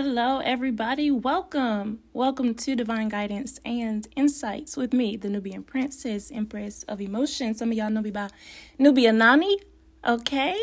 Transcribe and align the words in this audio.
Hello, 0.00 0.38
everybody. 0.38 1.10
Welcome. 1.10 2.04
Welcome 2.12 2.54
to 2.54 2.76
Divine 2.76 3.08
Guidance 3.08 3.58
and 3.64 4.06
Insights 4.14 4.76
with 4.76 4.92
me, 4.92 5.16
the 5.16 5.28
Nubian 5.28 5.64
Princess, 5.64 6.30
Empress 6.32 6.84
of 6.84 7.00
Emotion. 7.00 7.52
Some 7.52 7.72
of 7.72 7.76
y'all 7.76 7.90
know 7.90 8.02
me 8.02 8.12
by 8.12 8.28
Nubia 8.78 9.12
Nani. 9.12 9.58
Okay. 10.06 10.56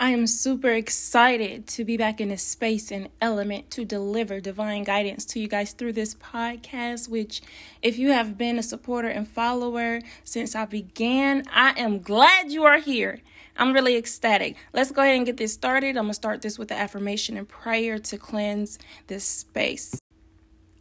I 0.00 0.10
am 0.10 0.28
super 0.28 0.70
excited 0.70 1.66
to 1.68 1.84
be 1.84 1.96
back 1.96 2.20
in 2.20 2.28
this 2.28 2.44
space 2.44 2.92
and 2.92 3.08
element 3.20 3.68
to 3.72 3.84
deliver 3.84 4.38
divine 4.38 4.84
guidance 4.84 5.24
to 5.24 5.40
you 5.40 5.48
guys 5.48 5.72
through 5.72 5.94
this 5.94 6.14
podcast. 6.14 7.08
Which, 7.08 7.42
if 7.82 7.98
you 7.98 8.12
have 8.12 8.38
been 8.38 8.60
a 8.60 8.62
supporter 8.62 9.08
and 9.08 9.26
follower 9.26 10.00
since 10.22 10.54
I 10.54 10.66
began, 10.66 11.42
I 11.52 11.70
am 11.76 11.98
glad 11.98 12.52
you 12.52 12.62
are 12.62 12.78
here. 12.78 13.22
I'm 13.56 13.72
really 13.72 13.96
ecstatic. 13.96 14.56
Let's 14.72 14.92
go 14.92 15.02
ahead 15.02 15.16
and 15.16 15.26
get 15.26 15.36
this 15.36 15.52
started. 15.52 15.96
I'm 15.96 16.04
going 16.04 16.10
to 16.10 16.14
start 16.14 16.42
this 16.42 16.60
with 16.60 16.68
the 16.68 16.78
affirmation 16.78 17.36
and 17.36 17.48
prayer 17.48 17.98
to 17.98 18.18
cleanse 18.18 18.78
this 19.08 19.24
space. 19.24 19.98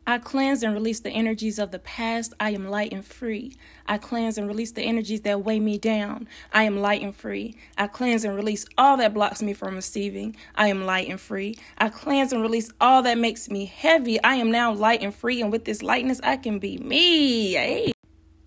I 0.09 0.19
cleanse 0.19 0.63
and 0.63 0.73
release 0.73 1.01
the 1.01 1.09
energies 1.09 1.59
of 1.59 1.71
the 1.71 1.79
past. 1.79 2.33
I 2.39 2.51
am 2.51 2.69
light 2.69 2.93
and 2.93 3.05
free. 3.05 3.57
I 3.87 3.97
cleanse 3.97 4.37
and 4.37 4.47
release 4.47 4.71
the 4.71 4.81
energies 4.81 5.19
that 5.21 5.43
weigh 5.43 5.59
me 5.59 5.77
down. 5.77 6.29
I 6.53 6.63
am 6.63 6.79
light 6.79 7.01
and 7.01 7.13
free. 7.13 7.57
I 7.77 7.87
cleanse 7.87 8.23
and 8.23 8.33
release 8.33 8.65
all 8.77 8.95
that 8.97 9.13
blocks 9.13 9.41
me 9.41 9.51
from 9.51 9.75
receiving. 9.75 10.37
I 10.55 10.69
am 10.69 10.85
light 10.85 11.09
and 11.09 11.19
free. 11.19 11.57
I 11.77 11.89
cleanse 11.89 12.31
and 12.31 12.41
release 12.41 12.71
all 12.79 13.01
that 13.01 13.17
makes 13.17 13.49
me 13.49 13.65
heavy. 13.65 14.23
I 14.23 14.35
am 14.35 14.49
now 14.49 14.71
light 14.71 15.01
and 15.01 15.13
free. 15.13 15.41
And 15.41 15.51
with 15.51 15.65
this 15.65 15.83
lightness, 15.83 16.21
I 16.23 16.37
can 16.37 16.59
be 16.59 16.77
me. 16.77 17.51
Hey. 17.51 17.91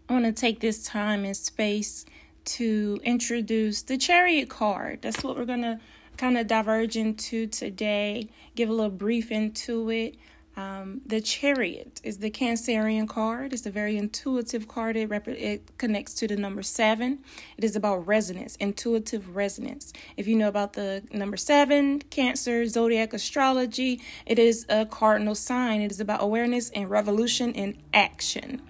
I 0.09 0.12
want 0.15 0.24
to 0.24 0.32
take 0.32 0.60
this 0.60 0.82
time 0.82 1.27
and 1.27 1.37
space 1.37 2.06
to 2.46 2.98
introduce 3.04 3.82
the 3.82 3.98
chariot 3.98 4.48
card. 4.48 5.02
That's 5.02 5.23
what 5.23 5.37
we're 5.37 5.45
going 5.45 5.60
to 5.60 5.79
kind 6.16 6.38
of 6.38 6.46
diverge 6.46 6.96
into 6.96 7.46
today, 7.46 8.30
give 8.54 8.70
a 8.70 8.73
little 8.73 8.90
brief 8.90 9.30
into 9.30 9.90
it. 9.90 10.16
Um, 10.60 11.00
the 11.06 11.23
chariot 11.23 12.02
is 12.04 12.18
the 12.18 12.30
Cancerian 12.30 13.09
card. 13.09 13.54
It's 13.54 13.65
a 13.65 13.71
very 13.71 13.96
intuitive 13.96 14.68
card. 14.68 14.95
It, 14.95 15.09
rep- 15.09 15.26
it 15.29 15.79
connects 15.79 16.12
to 16.15 16.29
the 16.29 16.37
number 16.37 16.62
seven. 16.62 17.21
It 17.57 17.65
is 17.65 17.76
about 17.76 18.07
resonance, 18.07 18.57
intuitive 18.57 19.34
resonance. 19.34 19.93
If 20.18 20.26
you 20.29 20.37
know 20.37 20.49
about 20.49 20.74
the 20.74 21.02
number 21.12 21.38
seven, 21.38 22.01
Cancer, 22.10 22.66
zodiac 22.66 23.15
astrology, 23.15 24.02
it 24.26 24.38
is 24.38 24.66
a 24.68 24.84
cardinal 24.84 25.34
sign. 25.34 25.80
It 25.80 25.90
is 25.90 26.01
about 26.01 26.23
awareness 26.23 26.68
and 26.71 26.90
revolution 26.90 27.52
in 27.52 27.79
action. 27.95 28.60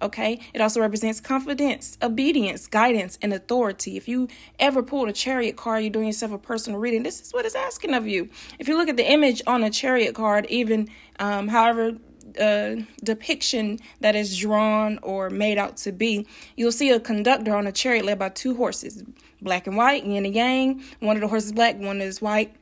Okay. 0.00 0.40
It 0.54 0.60
also 0.60 0.80
represents 0.80 1.20
confidence, 1.20 1.98
obedience, 2.00 2.66
guidance, 2.66 3.18
and 3.20 3.32
authority. 3.32 3.96
If 3.96 4.06
you 4.08 4.28
ever 4.58 4.82
pulled 4.82 5.08
a 5.08 5.12
chariot 5.12 5.56
card, 5.56 5.82
you're 5.82 5.90
doing 5.90 6.06
yourself 6.06 6.32
a 6.32 6.38
personal 6.38 6.78
reading. 6.78 7.02
This 7.02 7.20
is 7.20 7.32
what 7.32 7.44
it's 7.44 7.54
asking 7.54 7.94
of 7.94 8.06
you. 8.06 8.28
If 8.58 8.68
you 8.68 8.76
look 8.76 8.88
at 8.88 8.96
the 8.96 9.10
image 9.10 9.42
on 9.46 9.64
a 9.64 9.70
chariot 9.70 10.14
card, 10.14 10.46
even 10.46 10.88
um, 11.18 11.48
however 11.48 11.96
uh, 12.38 12.76
depiction 13.02 13.78
that 14.00 14.14
is 14.14 14.38
drawn 14.38 14.98
or 15.02 15.30
made 15.30 15.58
out 15.58 15.76
to 15.78 15.92
be, 15.92 16.26
you'll 16.56 16.72
see 16.72 16.90
a 16.90 17.00
conductor 17.00 17.56
on 17.56 17.66
a 17.66 17.72
chariot 17.72 18.04
led 18.04 18.18
by 18.18 18.28
two 18.28 18.54
horses, 18.54 19.02
black 19.42 19.66
and 19.66 19.76
white, 19.76 20.04
yin 20.04 20.26
and 20.26 20.34
yang. 20.34 20.82
One 21.00 21.16
of 21.16 21.22
the 21.22 21.28
horses 21.28 21.52
black, 21.52 21.76
one 21.78 22.00
is 22.00 22.22
white. 22.22 22.54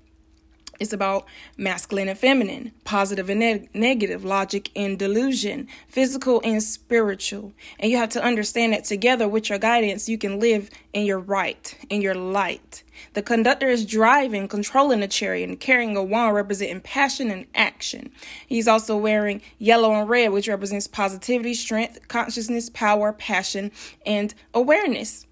It's 0.78 0.92
about 0.92 1.26
masculine 1.56 2.08
and 2.08 2.18
feminine, 2.18 2.72
positive 2.84 3.30
and 3.30 3.40
ne- 3.40 3.68
negative, 3.72 4.24
logic 4.24 4.70
and 4.76 4.98
delusion, 4.98 5.68
physical 5.88 6.40
and 6.44 6.62
spiritual. 6.62 7.52
And 7.78 7.90
you 7.90 7.96
have 7.96 8.10
to 8.10 8.22
understand 8.22 8.72
that 8.72 8.84
together 8.84 9.28
with 9.28 9.48
your 9.48 9.58
guidance, 9.58 10.08
you 10.08 10.18
can 10.18 10.38
live 10.38 10.70
in 10.92 11.04
your 11.04 11.18
right, 11.18 11.76
in 11.88 12.02
your 12.02 12.14
light. 12.14 12.82
The 13.14 13.22
conductor 13.22 13.68
is 13.68 13.84
driving, 13.84 14.48
controlling 14.48 15.00
the 15.00 15.08
chariot, 15.08 15.48
and 15.48 15.60
carrying 15.60 15.96
a 15.96 16.02
wand 16.02 16.34
representing 16.34 16.80
passion 16.80 17.30
and 17.30 17.46
action. 17.54 18.10
He's 18.46 18.68
also 18.68 18.96
wearing 18.96 19.42
yellow 19.58 19.92
and 19.92 20.08
red, 20.08 20.32
which 20.32 20.48
represents 20.48 20.86
positivity, 20.86 21.54
strength, 21.54 22.08
consciousness, 22.08 22.70
power, 22.70 23.12
passion, 23.12 23.70
and 24.04 24.34
awareness. 24.54 25.26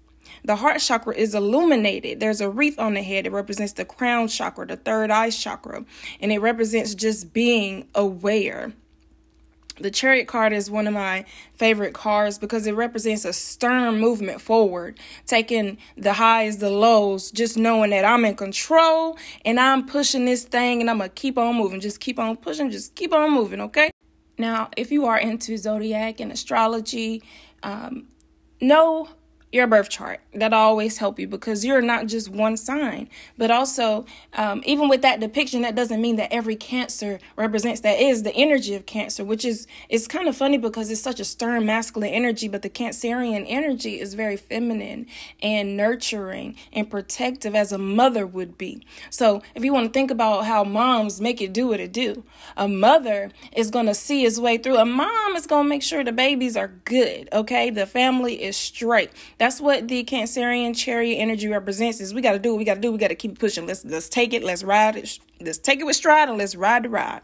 The 0.45 0.57
heart 0.57 0.79
chakra 0.79 1.15
is 1.15 1.33
illuminated. 1.33 2.19
There's 2.19 2.39
a 2.39 2.47
wreath 2.47 2.77
on 2.77 2.93
the 2.93 3.01
head. 3.01 3.25
It 3.25 3.31
represents 3.31 3.73
the 3.73 3.83
crown 3.83 4.27
chakra, 4.27 4.67
the 4.67 4.75
third 4.75 5.09
eye 5.09 5.31
chakra, 5.31 5.83
and 6.19 6.31
it 6.31 6.37
represents 6.37 6.93
just 6.93 7.33
being 7.33 7.87
aware. 7.95 8.73
The 9.79 9.89
chariot 9.89 10.27
card 10.27 10.53
is 10.53 10.69
one 10.69 10.85
of 10.85 10.93
my 10.93 11.25
favorite 11.55 11.95
cards 11.95 12.37
because 12.37 12.67
it 12.67 12.73
represents 12.73 13.25
a 13.25 13.33
stern 13.33 13.99
movement 13.99 14.39
forward, 14.39 14.99
taking 15.25 15.79
the 15.97 16.13
highs, 16.13 16.59
the 16.59 16.69
lows, 16.69 17.31
just 17.31 17.57
knowing 17.57 17.89
that 17.89 18.05
I'm 18.05 18.23
in 18.23 18.35
control 18.35 19.17
and 19.43 19.59
I'm 19.59 19.87
pushing 19.87 20.25
this 20.25 20.43
thing 20.43 20.79
and 20.79 20.91
I'm 20.91 20.99
going 20.99 21.09
to 21.09 21.13
keep 21.15 21.39
on 21.39 21.55
moving. 21.55 21.79
Just 21.79 21.99
keep 21.99 22.19
on 22.19 22.37
pushing, 22.37 22.69
just 22.69 22.93
keep 22.93 23.13
on 23.13 23.31
moving, 23.31 23.61
okay? 23.61 23.89
Now, 24.37 24.69
if 24.77 24.91
you 24.91 25.07
are 25.07 25.17
into 25.17 25.57
zodiac 25.57 26.19
and 26.19 26.31
astrology, 26.31 27.23
um, 27.63 28.09
know 28.61 29.09
your 29.55 29.67
birth 29.67 29.89
chart. 29.89 30.19
that 30.33 30.51
always 30.51 30.97
help 30.97 31.17
you 31.17 31.27
because 31.27 31.63
you're 31.63 31.81
not 31.81 32.07
just 32.07 32.27
one 32.27 32.57
sign. 32.57 33.09
But 33.37 33.51
also, 33.51 34.05
um, 34.33 34.61
even 34.65 34.89
with 34.89 35.01
that 35.01 35.21
depiction, 35.21 35.61
that 35.61 35.75
doesn't 35.75 36.01
mean 36.01 36.17
that 36.17 36.33
every 36.33 36.57
Cancer 36.57 37.19
represents 37.37 37.79
that 37.81 37.99
is 37.99 38.23
the 38.23 38.35
energy 38.35 38.75
of 38.75 38.85
Cancer, 38.85 39.23
which 39.23 39.45
is 39.45 39.65
it's 39.87 40.07
kind 40.07 40.27
of 40.27 40.35
funny 40.35 40.57
because 40.57 40.91
it's 40.91 40.99
such 40.99 41.21
a 41.21 41.25
stern 41.25 41.65
masculine 41.65 42.09
energy, 42.09 42.49
but 42.49 42.63
the 42.63 42.69
Cancerian 42.69 43.45
energy 43.47 43.99
is 43.99 44.13
very 44.13 44.35
feminine 44.35 45.07
and 45.41 45.77
nurturing 45.77 46.57
and 46.73 46.91
protective 46.91 47.55
as 47.55 47.71
a 47.71 47.77
mother 47.77 48.27
would 48.27 48.57
be. 48.57 48.85
So 49.09 49.41
if 49.55 49.63
you 49.63 49.71
want 49.71 49.87
to 49.87 49.93
think 49.93 50.11
about 50.11 50.45
how 50.45 50.65
moms 50.65 51.21
make 51.21 51.41
it 51.41 51.53
do 51.53 51.67
what 51.67 51.79
it 51.79 51.93
do, 51.93 52.25
a 52.57 52.67
mother 52.67 53.31
is 53.55 53.71
going 53.71 53.85
to 53.85 53.95
see 53.95 54.23
his 54.23 54.37
way 54.37 54.57
through. 54.57 54.77
A 54.77 54.85
mom 54.85 55.37
is 55.37 55.47
going 55.47 55.63
to 55.63 55.69
make 55.69 55.83
sure 55.83 56.03
the 56.03 56.11
babies 56.11 56.57
are 56.57 56.73
good. 56.83 57.29
Okay, 57.31 57.69
the 57.69 57.85
family 57.85 58.43
is 58.43 58.57
straight. 58.57 59.11
What 59.61 59.87
the 59.87 60.03
Cancerian 60.03 60.75
chariot 60.75 61.17
energy 61.17 61.47
represents. 61.47 61.99
Is 61.99 62.13
we 62.13 62.21
got 62.21 62.33
to 62.33 62.39
do 62.39 62.51
what 62.51 62.59
we 62.59 62.65
got 62.65 62.75
to 62.75 62.81
do. 62.81 62.91
We 62.91 62.97
got 62.97 63.09
to 63.09 63.15
keep 63.15 63.39
pushing. 63.39 63.67
Let's 63.67 63.85
let's 63.85 64.09
take 64.09 64.33
it. 64.33 64.43
Let's 64.43 64.63
ride 64.63 64.95
it. 64.95 65.19
Let's 65.39 65.57
take 65.57 65.79
it 65.79 65.85
with 65.85 65.95
stride 65.95 66.29
and 66.29 66.37
let's 66.37 66.55
ride 66.55 66.83
the 66.83 66.89
ride. 66.89 67.21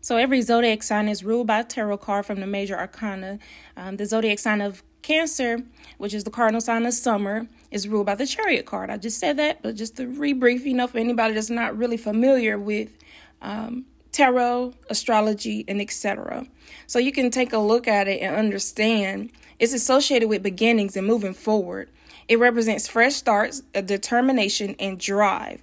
So 0.00 0.16
every 0.16 0.42
zodiac 0.42 0.82
sign 0.82 1.08
is 1.08 1.24
ruled 1.24 1.46
by 1.46 1.60
a 1.60 1.64
tarot 1.64 1.98
card 1.98 2.26
from 2.26 2.40
the 2.40 2.46
major 2.46 2.78
arcana. 2.78 3.38
Um, 3.76 3.96
the 3.96 4.06
zodiac 4.06 4.38
sign 4.38 4.60
of 4.60 4.82
Cancer, 5.02 5.62
which 5.98 6.12
is 6.12 6.24
the 6.24 6.30
cardinal 6.30 6.60
sign 6.60 6.84
of 6.84 6.92
summer, 6.92 7.46
is 7.70 7.88
ruled 7.88 8.06
by 8.06 8.14
the 8.14 8.26
chariot 8.26 8.66
card. 8.66 8.90
I 8.90 8.96
just 8.96 9.18
said 9.18 9.36
that, 9.38 9.62
but 9.62 9.74
just 9.74 9.96
to 9.96 10.06
rebrief, 10.06 10.64
you 10.64 10.74
know, 10.74 10.86
for 10.86 10.98
anybody 10.98 11.34
that's 11.34 11.50
not 11.50 11.76
really 11.76 11.96
familiar 11.96 12.58
with 12.58 12.96
um, 13.40 13.86
tarot, 14.18 14.74
astrology, 14.90 15.64
and 15.68 15.80
etc. 15.80 16.44
So 16.88 16.98
you 16.98 17.12
can 17.12 17.30
take 17.30 17.52
a 17.52 17.58
look 17.58 17.86
at 17.86 18.08
it 18.08 18.20
and 18.20 18.34
understand 18.34 19.30
it's 19.60 19.72
associated 19.72 20.28
with 20.28 20.42
beginnings 20.42 20.96
and 20.96 21.06
moving 21.06 21.34
forward. 21.34 21.88
It 22.26 22.40
represents 22.40 22.88
fresh 22.88 23.14
starts, 23.14 23.62
a 23.76 23.80
determination, 23.80 24.74
and 24.80 24.98
drive. 24.98 25.62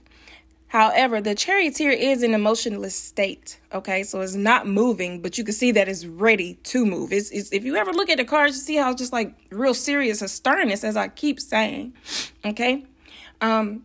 However, 0.69 1.19
the 1.19 1.35
charioteer 1.35 1.91
is 1.91 2.23
in 2.23 2.33
emotionless 2.33 2.95
state. 2.95 3.59
Okay, 3.73 4.03
so 4.03 4.21
it's 4.21 4.35
not 4.35 4.67
moving, 4.67 5.21
but 5.21 5.37
you 5.37 5.43
can 5.43 5.53
see 5.53 5.73
that 5.73 5.89
it's 5.89 6.05
ready 6.05 6.53
to 6.63 6.85
move. 6.85 7.11
It's, 7.11 7.31
it's 7.31 7.51
if 7.51 7.65
you 7.65 7.75
ever 7.75 7.91
look 7.91 8.09
at 8.09 8.17
the 8.17 8.25
cards, 8.25 8.55
you 8.55 8.61
see 8.61 8.75
how 8.77 8.91
it's 8.91 8.99
just 8.99 9.11
like 9.11 9.33
real 9.51 9.73
serious 9.73 10.21
a 10.21 10.29
sternness, 10.29 10.85
as 10.85 10.95
I 10.95 11.09
keep 11.09 11.41
saying. 11.41 11.93
Okay, 12.45 12.85
um, 13.41 13.83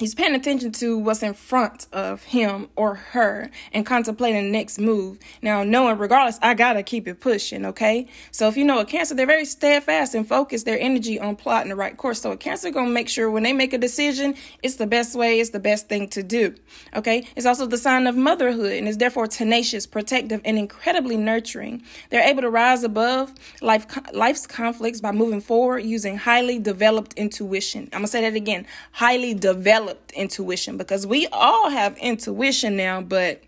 He's 0.00 0.12
paying 0.12 0.34
attention 0.34 0.72
to 0.72 0.98
what's 0.98 1.22
in 1.22 1.34
front 1.34 1.86
of 1.92 2.24
him 2.24 2.68
or 2.74 2.96
her 2.96 3.48
and 3.72 3.86
contemplating 3.86 4.42
the 4.42 4.50
next 4.50 4.80
move. 4.80 5.20
Now, 5.40 5.62
knowing 5.62 5.98
regardless, 5.98 6.36
I 6.42 6.54
gotta 6.54 6.82
keep 6.82 7.06
it 7.06 7.20
pushing, 7.20 7.64
okay? 7.64 8.08
So 8.32 8.48
if 8.48 8.56
you 8.56 8.64
know 8.64 8.80
a 8.80 8.84
cancer, 8.84 9.14
they're 9.14 9.24
very 9.24 9.44
steadfast 9.44 10.16
and 10.16 10.26
focus 10.26 10.64
their 10.64 10.80
energy 10.80 11.20
on 11.20 11.36
plotting 11.36 11.68
the 11.68 11.76
right 11.76 11.96
course. 11.96 12.20
So 12.20 12.32
a 12.32 12.36
cancer 12.36 12.72
gonna 12.72 12.90
make 12.90 13.08
sure 13.08 13.30
when 13.30 13.44
they 13.44 13.52
make 13.52 13.72
a 13.72 13.78
decision, 13.78 14.34
it's 14.64 14.74
the 14.74 14.86
best 14.88 15.14
way, 15.14 15.38
it's 15.38 15.50
the 15.50 15.60
best 15.60 15.88
thing 15.88 16.08
to 16.08 16.24
do. 16.24 16.56
Okay? 16.96 17.28
It's 17.36 17.46
also 17.46 17.64
the 17.64 17.78
sign 17.78 18.08
of 18.08 18.16
motherhood 18.16 18.72
and 18.72 18.88
is 18.88 18.98
therefore 18.98 19.28
tenacious, 19.28 19.86
protective, 19.86 20.40
and 20.44 20.58
incredibly 20.58 21.16
nurturing. 21.16 21.84
They're 22.10 22.28
able 22.28 22.42
to 22.42 22.50
rise 22.50 22.82
above 22.82 23.32
life 23.62 23.86
life's 24.12 24.48
conflicts 24.48 25.00
by 25.00 25.12
moving 25.12 25.40
forward 25.40 25.84
using 25.84 26.16
highly 26.16 26.58
developed 26.58 27.12
intuition. 27.12 27.84
I'm 27.92 28.00
gonna 28.00 28.08
say 28.08 28.22
that 28.22 28.34
again. 28.34 28.66
Highly 28.90 29.34
developed 29.34 29.93
developed 29.94 30.12
intuition 30.12 30.76
because 30.76 31.06
we 31.06 31.26
all 31.32 31.70
have 31.70 31.96
intuition 31.98 32.76
now, 32.76 33.00
but 33.00 33.42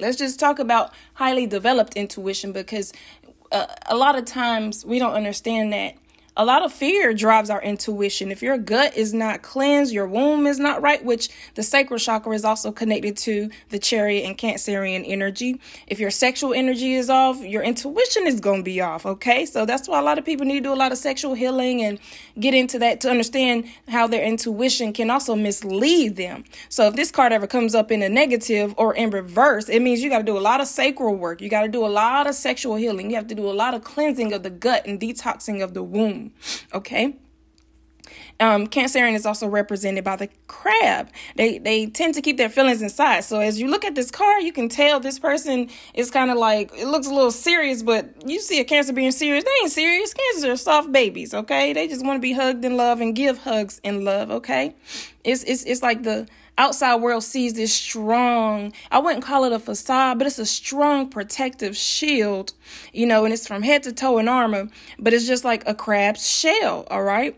let's 0.00 0.16
just 0.16 0.40
talk 0.40 0.58
about 0.58 0.92
highly 1.14 1.46
developed 1.46 1.94
intuition 1.94 2.52
because 2.52 2.92
uh, 3.50 3.66
a 3.86 3.96
lot 3.96 4.16
of 4.16 4.24
times 4.24 4.84
we 4.84 4.98
don't 4.98 5.14
understand 5.14 5.72
that 5.72 5.94
a 6.34 6.46
lot 6.46 6.62
of 6.62 6.72
fear 6.72 7.12
drives 7.12 7.50
our 7.50 7.60
intuition. 7.60 8.32
If 8.32 8.42
your 8.42 8.56
gut 8.56 8.96
is 8.96 9.12
not 9.12 9.42
cleansed, 9.42 9.92
your 9.92 10.06
womb 10.06 10.46
is 10.46 10.58
not 10.58 10.80
right, 10.80 11.04
which 11.04 11.28
the 11.56 11.62
sacral 11.62 11.98
chakra 11.98 12.34
is 12.34 12.44
also 12.44 12.72
connected 12.72 13.18
to 13.18 13.50
the 13.68 13.78
chariot 13.78 14.24
and 14.24 14.38
cancerian 14.38 15.04
energy. 15.06 15.60
If 15.86 16.00
your 16.00 16.10
sexual 16.10 16.54
energy 16.54 16.94
is 16.94 17.10
off, 17.10 17.42
your 17.42 17.62
intuition 17.62 18.26
is 18.26 18.40
going 18.40 18.60
to 18.60 18.64
be 18.64 18.80
off. 18.80 19.04
Okay. 19.04 19.44
So 19.44 19.66
that's 19.66 19.88
why 19.88 19.98
a 19.98 20.02
lot 20.02 20.18
of 20.18 20.24
people 20.24 20.46
need 20.46 20.54
to 20.54 20.60
do 20.60 20.72
a 20.72 20.74
lot 20.74 20.90
of 20.90 20.96
sexual 20.96 21.34
healing 21.34 21.82
and 21.82 21.98
get 22.40 22.54
into 22.54 22.78
that 22.78 23.02
to 23.02 23.10
understand 23.10 23.66
how 23.88 24.06
their 24.06 24.24
intuition 24.24 24.94
can 24.94 25.10
also 25.10 25.34
mislead 25.34 26.16
them. 26.16 26.44
So 26.70 26.86
if 26.86 26.96
this 26.96 27.10
card 27.10 27.32
ever 27.32 27.46
comes 27.46 27.74
up 27.74 27.92
in 27.92 28.02
a 28.02 28.08
negative 28.08 28.74
or 28.78 28.94
in 28.94 29.10
reverse, 29.10 29.68
it 29.68 29.80
means 29.80 30.02
you 30.02 30.08
got 30.08 30.18
to 30.18 30.24
do 30.24 30.38
a 30.38 30.40
lot 30.40 30.62
of 30.62 30.66
sacral 30.66 31.14
work. 31.14 31.42
You 31.42 31.50
got 31.50 31.62
to 31.62 31.68
do 31.68 31.84
a 31.84 31.88
lot 31.88 32.26
of 32.26 32.34
sexual 32.34 32.76
healing. 32.76 33.10
You 33.10 33.16
have 33.16 33.26
to 33.26 33.34
do 33.34 33.50
a 33.50 33.52
lot 33.52 33.74
of 33.74 33.84
cleansing 33.84 34.32
of 34.32 34.42
the 34.42 34.50
gut 34.50 34.86
and 34.86 34.98
detoxing 34.98 35.62
of 35.62 35.74
the 35.74 35.82
womb. 35.82 36.21
Okay. 36.72 37.16
Um, 38.40 38.66
Cancerian 38.66 39.14
is 39.14 39.24
also 39.24 39.46
represented 39.46 40.02
by 40.04 40.16
the 40.16 40.28
crab. 40.48 41.10
They 41.36 41.58
they 41.58 41.86
tend 41.86 42.14
to 42.14 42.22
keep 42.22 42.38
their 42.38 42.48
feelings 42.48 42.82
inside. 42.82 43.20
So 43.24 43.40
as 43.40 43.60
you 43.60 43.68
look 43.68 43.84
at 43.84 43.94
this 43.94 44.10
card, 44.10 44.42
you 44.42 44.52
can 44.52 44.68
tell 44.68 44.98
this 44.98 45.18
person 45.18 45.68
is 45.94 46.10
kind 46.10 46.30
of 46.30 46.36
like 46.38 46.72
it 46.76 46.86
looks 46.86 47.06
a 47.06 47.14
little 47.14 47.30
serious, 47.30 47.82
but 47.82 48.28
you 48.28 48.40
see 48.40 48.58
a 48.58 48.64
Cancer 48.64 48.92
being 48.92 49.12
serious. 49.12 49.44
They 49.44 49.50
ain't 49.62 49.70
serious. 49.70 50.12
Cancers 50.12 50.44
are 50.44 50.56
soft 50.56 50.90
babies. 50.90 51.34
Okay, 51.34 51.72
they 51.72 51.86
just 51.86 52.04
want 52.04 52.16
to 52.16 52.20
be 52.20 52.32
hugged 52.32 52.64
in 52.64 52.76
love 52.76 53.00
and 53.00 53.14
give 53.14 53.38
hugs 53.38 53.80
in 53.84 54.04
love. 54.04 54.30
Okay, 54.30 54.74
it's 55.22 55.44
it's 55.44 55.62
it's 55.64 55.82
like 55.82 56.02
the 56.02 56.26
outside 56.58 56.96
world 56.96 57.24
sees 57.24 57.54
this 57.54 57.72
strong, 57.72 58.72
I 58.90 58.98
wouldn't 58.98 59.24
call 59.24 59.44
it 59.44 59.52
a 59.52 59.58
facade, 59.58 60.18
but 60.18 60.26
it's 60.26 60.38
a 60.38 60.46
strong 60.46 61.08
protective 61.08 61.76
shield, 61.76 62.52
you 62.92 63.06
know, 63.06 63.24
and 63.24 63.32
it's 63.32 63.46
from 63.46 63.62
head 63.62 63.82
to 63.84 63.92
toe 63.92 64.18
in 64.18 64.28
armor, 64.28 64.68
but 64.98 65.12
it's 65.12 65.26
just 65.26 65.44
like 65.44 65.66
a 65.66 65.74
crab's 65.74 66.28
shell, 66.28 66.86
all 66.90 67.02
right? 67.02 67.36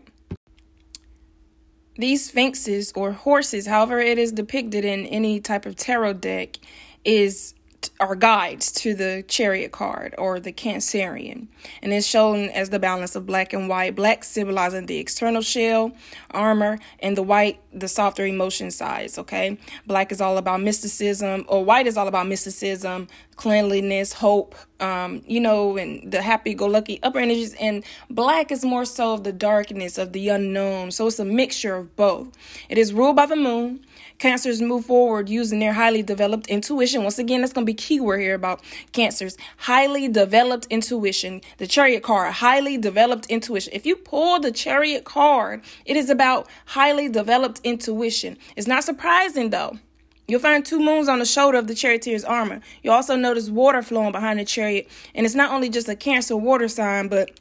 These 1.97 2.27
sphinxes 2.27 2.91
or 2.95 3.13
horses, 3.13 3.67
however 3.67 3.99
it 3.99 4.17
is 4.17 4.33
depicted 4.33 4.83
in 4.83 5.05
any 5.05 5.39
type 5.39 5.65
of 5.65 5.77
tarot 5.77 6.13
deck, 6.13 6.57
is 7.05 7.53
are 7.99 8.15
guides 8.15 8.71
to 8.71 8.93
the 8.93 9.23
chariot 9.27 9.71
card 9.71 10.15
or 10.17 10.39
the 10.39 10.51
cancerian. 10.51 11.47
And 11.81 11.93
it's 11.93 12.07
shown 12.07 12.49
as 12.49 12.69
the 12.69 12.79
balance 12.79 13.15
of 13.15 13.25
black 13.25 13.53
and 13.53 13.67
white. 13.67 13.95
Black 13.95 14.23
symbolizing 14.23 14.85
the 14.85 14.97
external 14.97 15.41
shell 15.41 15.91
armor 16.31 16.79
and 16.99 17.17
the 17.17 17.23
white 17.23 17.59
the 17.73 17.87
softer 17.87 18.25
emotion 18.25 18.71
sides 18.71 19.19
okay? 19.19 19.57
Black 19.85 20.11
is 20.11 20.21
all 20.21 20.37
about 20.37 20.61
mysticism 20.61 21.45
or 21.47 21.63
white 21.63 21.87
is 21.87 21.97
all 21.97 22.07
about 22.07 22.27
mysticism 22.27 23.07
cleanliness 23.35 24.13
hope 24.13 24.55
um 24.79 25.21
you 25.27 25.39
know 25.39 25.77
and 25.77 26.11
the 26.11 26.21
happy-go-lucky 26.21 26.99
upper 27.03 27.19
energies 27.19 27.53
and 27.55 27.83
black 28.09 28.51
is 28.51 28.63
more 28.63 28.85
so 28.85 29.13
of 29.13 29.23
the 29.23 29.33
darkness 29.33 29.97
of 29.97 30.13
the 30.13 30.29
unknown 30.29 30.91
so 30.91 31.07
it's 31.07 31.19
a 31.19 31.25
mixture 31.25 31.75
of 31.75 31.95
both 31.95 32.27
it 32.69 32.77
is 32.77 32.93
ruled 32.93 33.15
by 33.15 33.25
the 33.25 33.35
moon 33.35 33.85
Cancers 34.17 34.61
move 34.61 34.85
forward 34.85 35.27
using 35.27 35.59
their 35.59 35.73
highly 35.73 36.01
developed 36.01 36.47
intuition. 36.47 37.03
Once 37.03 37.19
again, 37.19 37.41
that's 37.41 37.51
going 37.51 37.65
to 37.65 37.69
be 37.69 37.73
keyword 37.73 38.21
here 38.21 38.35
about 38.35 38.61
cancers. 38.93 39.37
Highly 39.57 40.07
developed 40.07 40.67
intuition. 40.69 41.41
The 41.57 41.67
chariot 41.67 42.03
card, 42.03 42.33
highly 42.33 42.77
developed 42.77 43.25
intuition. 43.27 43.73
If 43.73 43.85
you 43.85 43.95
pull 43.97 44.39
the 44.39 44.51
chariot 44.51 45.03
card, 45.03 45.63
it 45.85 45.97
is 45.97 46.09
about 46.09 46.47
highly 46.67 47.09
developed 47.09 47.59
intuition. 47.63 48.37
It's 48.55 48.67
not 48.67 48.83
surprising 48.83 49.49
though. 49.49 49.79
You'll 50.27 50.39
find 50.39 50.65
two 50.65 50.79
moons 50.79 51.07
on 51.07 51.19
the 51.19 51.25
shoulder 51.25 51.57
of 51.57 51.67
the 51.67 51.75
charioteer's 51.75 52.23
armor. 52.23 52.61
You'll 52.81 52.95
also 52.95 53.15
notice 53.15 53.49
water 53.49 53.81
flowing 53.81 54.11
behind 54.11 54.39
the 54.39 54.45
chariot. 54.45 54.89
And 55.13 55.25
it's 55.25 55.35
not 55.35 55.51
only 55.51 55.69
just 55.69 55.87
a 55.87 55.95
cancer 55.95 56.35
water 56.35 56.67
sign, 56.67 57.07
but 57.09 57.39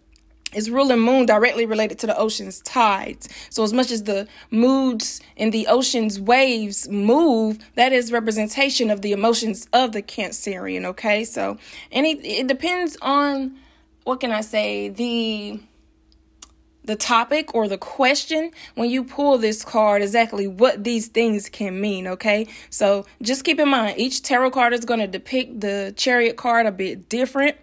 its 0.54 0.68
ruling 0.68 1.00
moon 1.00 1.26
directly 1.26 1.66
related 1.66 1.98
to 2.00 2.06
the 2.06 2.16
ocean's 2.16 2.60
tides. 2.60 3.28
So 3.50 3.64
as 3.64 3.72
much 3.72 3.90
as 3.90 4.04
the 4.04 4.28
moods 4.50 5.20
in 5.36 5.50
the 5.50 5.66
ocean's 5.66 6.20
waves 6.20 6.88
move, 6.88 7.58
that 7.74 7.92
is 7.92 8.12
representation 8.12 8.90
of 8.90 9.02
the 9.02 9.12
emotions 9.12 9.66
of 9.72 9.92
the 9.92 10.02
Cancerian. 10.02 10.84
Okay, 10.84 11.24
so 11.24 11.58
it, 11.90 12.04
it 12.24 12.46
depends 12.46 12.96
on 13.02 13.56
what 14.04 14.20
can 14.20 14.30
I 14.30 14.42
say 14.42 14.90
the 14.90 15.58
the 16.84 16.96
topic 16.96 17.54
or 17.54 17.66
the 17.66 17.78
question 17.78 18.50
when 18.74 18.90
you 18.90 19.02
pull 19.02 19.38
this 19.38 19.64
card 19.64 20.02
exactly 20.02 20.46
what 20.46 20.84
these 20.84 21.08
things 21.08 21.48
can 21.48 21.80
mean 21.80 22.06
okay 22.06 22.46
so 22.70 23.06
just 23.22 23.44
keep 23.44 23.58
in 23.58 23.68
mind 23.68 23.98
each 23.98 24.22
tarot 24.22 24.50
card 24.50 24.72
is 24.72 24.84
going 24.84 25.00
to 25.00 25.06
depict 25.06 25.60
the 25.60 25.94
chariot 25.96 26.36
card 26.36 26.66
a 26.66 26.72
bit 26.72 27.08
different 27.08 27.56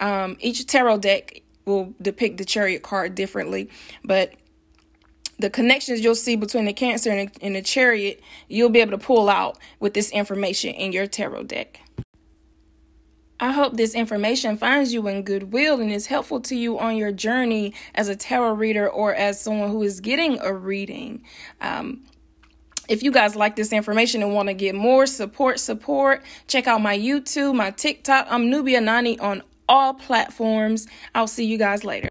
um, 0.00 0.36
each 0.40 0.66
tarot 0.66 0.98
deck 0.98 1.42
will 1.64 1.94
depict 2.02 2.38
the 2.38 2.44
chariot 2.44 2.82
card 2.82 3.14
differently, 3.14 3.70
but 4.04 4.32
the 5.38 5.48
connections 5.50 6.00
you'll 6.00 6.14
see 6.14 6.36
between 6.36 6.66
the 6.66 6.72
cancer 6.72 7.10
and, 7.10 7.30
and 7.40 7.56
the 7.56 7.62
chariot, 7.62 8.20
you'll 8.48 8.68
be 8.68 8.80
able 8.80 8.92
to 8.92 8.98
pull 8.98 9.28
out 9.28 9.58
with 9.80 9.94
this 9.94 10.10
information 10.10 10.74
in 10.74 10.92
your 10.92 11.06
tarot 11.06 11.44
deck. 11.44 11.80
I 13.42 13.50
hope 13.50 13.76
this 13.76 13.96
information 13.96 14.56
finds 14.56 14.94
you 14.94 15.08
in 15.08 15.24
goodwill 15.24 15.80
and 15.80 15.90
is 15.90 16.06
helpful 16.06 16.40
to 16.42 16.54
you 16.54 16.78
on 16.78 16.96
your 16.96 17.10
journey 17.10 17.74
as 17.92 18.06
a 18.06 18.14
tarot 18.14 18.52
reader 18.52 18.88
or 18.88 19.12
as 19.16 19.40
someone 19.40 19.68
who 19.68 19.82
is 19.82 19.98
getting 20.00 20.38
a 20.38 20.54
reading. 20.54 21.24
Um, 21.60 22.04
if 22.88 23.02
you 23.02 23.10
guys 23.10 23.34
like 23.34 23.56
this 23.56 23.72
information 23.72 24.22
and 24.22 24.32
want 24.32 24.46
to 24.46 24.54
get 24.54 24.76
more 24.76 25.06
support, 25.06 25.58
support, 25.58 26.22
check 26.46 26.68
out 26.68 26.82
my 26.82 26.96
YouTube, 26.96 27.56
my 27.56 27.72
TikTok. 27.72 28.28
I'm 28.30 28.48
Nubia 28.48 28.80
Nani 28.80 29.18
on 29.18 29.42
all 29.68 29.94
platforms. 29.94 30.86
I'll 31.12 31.26
see 31.26 31.44
you 31.44 31.58
guys 31.58 31.82
later. 31.82 32.00